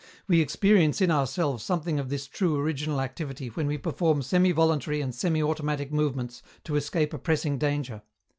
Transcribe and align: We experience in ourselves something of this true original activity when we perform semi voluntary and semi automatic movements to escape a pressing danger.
We 0.27 0.41
experience 0.41 0.99
in 0.99 1.11
ourselves 1.11 1.63
something 1.63 1.99
of 1.99 2.09
this 2.09 2.25
true 2.25 2.59
original 2.59 2.99
activity 3.01 3.49
when 3.49 3.67
we 3.67 3.77
perform 3.77 4.23
semi 4.23 4.51
voluntary 4.51 4.99
and 4.99 5.13
semi 5.13 5.43
automatic 5.43 5.91
movements 5.91 6.41
to 6.63 6.75
escape 6.75 7.13
a 7.13 7.19
pressing 7.19 7.59
danger. 7.59 8.01